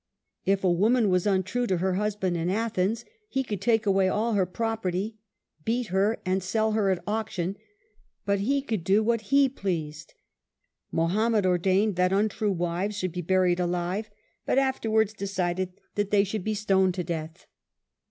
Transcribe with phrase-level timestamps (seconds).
[0.47, 4.09] If a woman was untrue to her husband in Athens ^ he could take away
[4.09, 5.19] all her property,
[5.63, 7.55] beat her, and sell her at auction,
[8.25, 10.15] but he could do what he pleased.'
[10.91, 14.09] Mohammed ordained that untrue wives should be buried alive,
[14.43, 17.45] but afterwards decided that they should; be stoned to death.